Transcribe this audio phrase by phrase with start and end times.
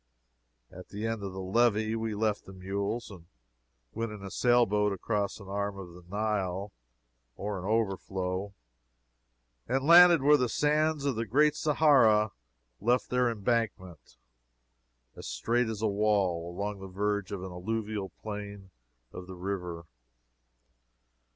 [0.71, 3.27] At the end of the levee we left the mules and
[3.93, 6.71] went in a sailboat across an arm of the Nile
[7.35, 8.51] or an overflow,
[9.67, 12.31] and landed where the sands of the Great Sahara
[12.79, 14.17] left their embankment,
[15.15, 18.71] as straight as a wall, along the verge of the alluvial plain
[19.13, 19.85] of the river.